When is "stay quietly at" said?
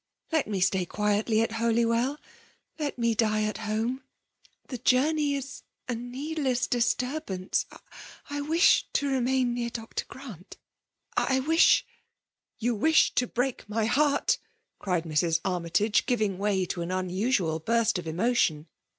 0.59-1.51